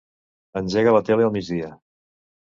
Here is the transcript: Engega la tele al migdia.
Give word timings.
Engega 0.61 0.95
la 0.95 1.03
tele 1.11 1.27
al 1.27 1.35
migdia. 1.37 1.71